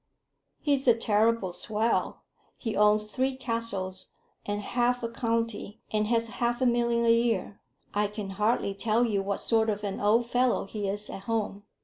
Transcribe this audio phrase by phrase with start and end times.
[0.61, 2.23] "He's a terrible swell.
[2.57, 4.09] He owns three castles,
[4.47, 7.61] and half a county, and has half a million a year.
[7.93, 11.65] I can hardly tell you what sort of an old fellow he is at home.